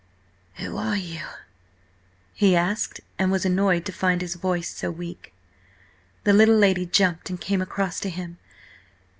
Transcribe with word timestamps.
"Who–are–you?" 0.55 1.23
he 2.33 2.55
asked, 2.55 3.01
and 3.19 3.31
was 3.31 3.45
annoyed 3.45 3.85
to 3.85 3.91
find 3.91 4.21
his 4.21 4.33
voice 4.33 4.67
so 4.75 4.89
weak. 4.89 5.31
The 6.23 6.33
little 6.33 6.57
lady 6.57 6.87
jumped, 6.87 7.29
and 7.29 7.39
came 7.39 7.61
across 7.61 7.99
to 7.99 8.09
him. 8.09 8.39